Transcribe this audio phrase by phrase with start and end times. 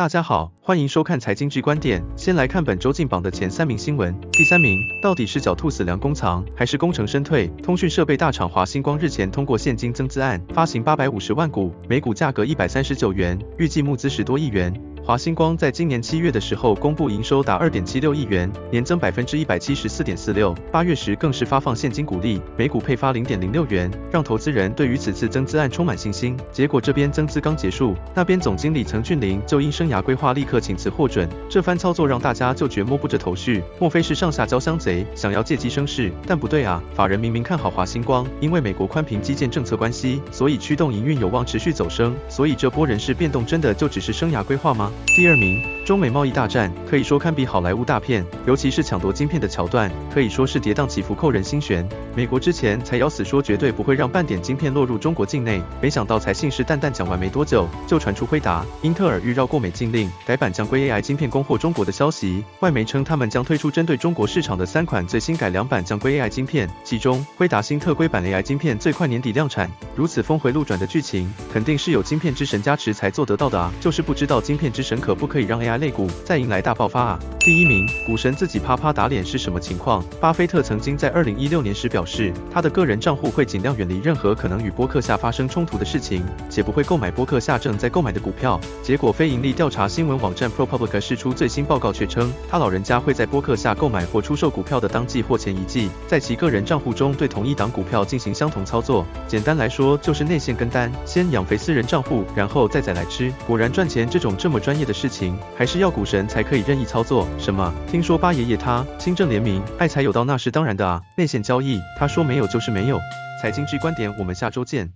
[0.00, 2.02] 大家好，欢迎收看财经剧观点。
[2.16, 4.18] 先来看本周进榜的前三名新闻。
[4.32, 7.48] 第三名，到底是狡兔死，良弓藏，还是功成身退？
[7.62, 14.72] 通讯设备大厂华星光日前通过现金增资案，发行八百五十万股，每股价格一百三十九元，预计募资十多亿元。
[15.02, 20.54] 华星光在今年七月的时候公布营收达二点七六亿元，年增百分之一百七十四点四六。
[20.70, 26.36] 八月时更是发放现金股利，每股配发零点零六元，让投资人对于此次增资案充满信心。
[26.52, 31.28] 结果这边增资刚结束，那边总经理曾俊霖就因生涯规划立刻请辞获准。
[31.48, 36.12] 这番操作让大家就觉摸不着头绪，莫非是上下交相贼，想要借机生事？
[36.24, 42.14] 但不对啊，法人明明看好华星光，因为美国宽频基建政策关系，所以驱动营运有望持续走升。
[42.28, 44.89] 所以这波人事变动真的就只是生涯规划吗？
[45.16, 51.86] 第二名，中美贸易大战可以说堪比好莱坞大片，尤其是抢夺晶片的桥段，可以说是跌宕起伏，扣人心弦。
[52.14, 62.44] 美国之前才咬死说绝对不会让半点晶片落入中国境内，没想到才信誓旦旦讲完没多久，就传出辉达、英特尔欲绕过美禁令，改版将归 AI 晶片供货中国的消息。
[62.60, 69.70] 外媒称他们将推出针对中国市场的三款最新改良版将归 AI 晶片，其中辉达新特规版 AI 晶片最快年底量产。
[70.00, 73.70] 如此峰回路转的剧情，肯定是有晶片之神加持才做得到的啊！
[73.82, 77.18] 就是不知道晶片之神可不可以让 AI 类股再迎来大爆发啊？
[77.38, 80.02] 第一名，股神自己啪啪打脸是什么情况？
[80.18, 88.58] 巴菲特曾经在二零一六年时表示，他的个人账户会尽量远离任何可能与波克夏发生冲突的事情，且不会购买波克夏正在购买的股票。
[88.82, 99.04] 结果，非盈利调查新闻网站 ProPublica 释出最新报告，却称他老人家会在波克夏购买或出售股票的当季或前一季，在其个人账户中对同一档股票进行相同操作。
[99.28, 103.32] 简单来说，就是内线跟单，先养肥私人账户，然后再宰来吃。
[103.46, 105.36] 果然赚钱这种这么专业的事情。
[105.56, 107.26] 还是要股神才可以任意操作？
[107.38, 107.72] 什么？
[107.90, 111.02] 听说八爷爷他清正廉明，爱财有道，那是当然的啊。
[111.16, 112.98] 内线交易，他说没有就是没有。
[113.42, 114.88] 财经之观点，我们下周见。